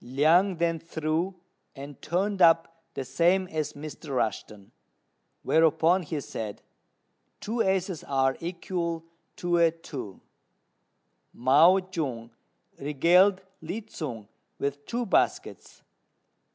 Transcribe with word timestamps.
Liang 0.03 0.55
then 0.57 0.79
threw, 0.79 1.35
and 1.75 2.01
turned 2.01 2.41
up 2.41 2.81
the 2.95 3.05
same 3.05 3.47
as 3.49 3.73
Mr. 3.73 4.09
Rushten; 4.15 4.71
whereupon 5.43 6.01
he 6.01 6.19
said: 6.19 6.63
"Two 7.39 7.61
aces 7.61 8.03
are 8.05 8.35
equal 8.39 9.05
to 9.35 9.57
a 9.57 9.69
two: 9.69 10.19
Mao 11.35 11.87
jung 11.93 12.31
regaled 12.79 13.41
Lin 13.61 13.87
tsung 13.89 14.27
with 14.57 14.87
two 14.87 15.05
baskets. 15.05 15.83